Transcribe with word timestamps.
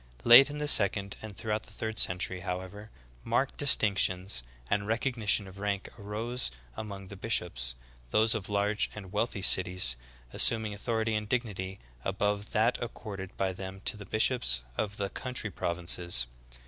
Late 0.23 0.49
in 0.49 0.57
the 0.57 0.67
sec 0.67 0.97
ond, 0.97 1.15
and 1.21 1.37
throughout 1.37 1.61
the 1.61 1.71
third 1.73 1.99
century, 1.99 2.39
however, 2.39 2.89
marked 3.23 3.57
distinctions 3.57 4.41
and 4.67 4.87
recognition 4.87 5.47
of 5.47 5.59
rank 5.59 5.89
arose 5.95 6.49
among 6.75 7.09
the 7.09 7.15
bish 7.15 7.39
ops, 7.39 7.75
those 8.09 8.33
of 8.33 8.49
large 8.49 8.89
and 8.95 9.11
wealthy 9.13 9.43
cities 9.43 9.97
assuming 10.33 10.73
authority 10.73 11.13
and 11.13 11.29
dignity 11.29 11.77
above 12.03 12.49
that 12.51 12.81
accorded 12.81 13.37
by 13.37 13.53
them 13.53 13.79
to 13.81 13.95
the 13.95 14.07
bishops 14.07 14.61
of 14.75 14.97
the 14.97 15.09
country 15.09 15.51
provinces. 15.51 16.25